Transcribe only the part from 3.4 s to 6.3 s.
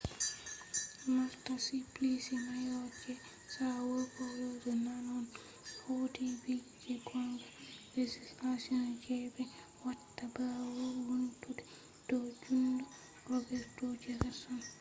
são paulo je nane on hauti